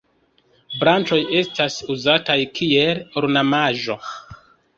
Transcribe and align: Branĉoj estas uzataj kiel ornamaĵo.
Branĉoj 0.83 1.19
estas 1.41 1.75
uzataj 1.97 2.39
kiel 2.61 3.03
ornamaĵo. 3.23 4.01